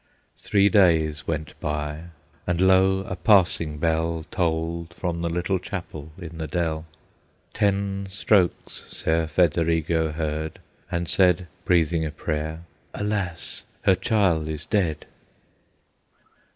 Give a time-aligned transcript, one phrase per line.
[0.39, 2.05] Three days went by,
[2.47, 3.01] and lo!
[3.01, 6.87] a passing bell Tolled from the little chapel in the dell;
[7.53, 10.57] Ten strokes Ser Federigo heard,
[10.91, 12.61] and said, Breathing a prayer,
[12.95, 13.63] "Alas!
[13.83, 15.05] her child is dead!"